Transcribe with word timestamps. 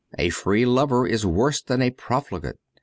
A 0.27 0.31
free 0.31 0.65
lover 0.65 1.05
is 1.05 1.27
worse 1.27 1.61
than 1.61 1.83
a 1.83 1.91
profligate. 1.91 2.55